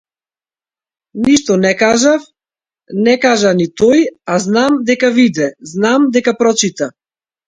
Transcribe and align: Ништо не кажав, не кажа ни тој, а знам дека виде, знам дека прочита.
Ништо 1.25 1.57
не 1.65 1.73
кажав, 1.81 2.23
не 3.07 3.13
кажа 3.25 3.51
ни 3.59 3.67
тој, 3.81 4.01
а 4.37 4.39
знам 4.47 4.79
дека 4.91 5.11
виде, 5.19 5.51
знам 5.73 6.09
дека 6.17 6.35
прочита. 6.41 6.89